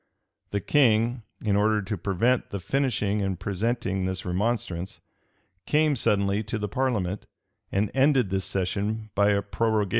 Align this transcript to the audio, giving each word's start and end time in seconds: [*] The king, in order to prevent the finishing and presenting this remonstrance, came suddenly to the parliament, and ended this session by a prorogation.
[*] 0.27 0.49
The 0.49 0.61
king, 0.61 1.21
in 1.41 1.55
order 1.55 1.79
to 1.79 1.95
prevent 1.95 2.49
the 2.49 2.59
finishing 2.59 3.21
and 3.21 3.39
presenting 3.39 4.05
this 4.05 4.25
remonstrance, 4.25 4.99
came 5.67 5.95
suddenly 5.95 6.41
to 6.41 6.57
the 6.57 6.67
parliament, 6.67 7.27
and 7.71 7.91
ended 7.93 8.31
this 8.31 8.45
session 8.45 9.11
by 9.13 9.29
a 9.29 9.43
prorogation. 9.43 9.89